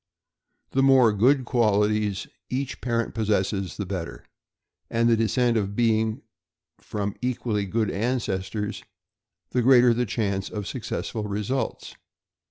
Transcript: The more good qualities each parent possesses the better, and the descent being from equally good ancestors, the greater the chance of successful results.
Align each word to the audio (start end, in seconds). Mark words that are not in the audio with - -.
The 0.71 0.81
more 0.81 1.13
good 1.13 1.45
qualities 1.45 2.25
each 2.49 2.81
parent 2.81 3.13
possesses 3.13 3.77
the 3.77 3.85
better, 3.85 4.25
and 4.89 5.07
the 5.07 5.15
descent 5.15 5.75
being 5.75 6.23
from 6.79 7.13
equally 7.21 7.67
good 7.67 7.91
ancestors, 7.91 8.81
the 9.51 9.61
greater 9.61 9.93
the 9.93 10.07
chance 10.07 10.49
of 10.49 10.65
successful 10.65 11.25
results. 11.25 11.93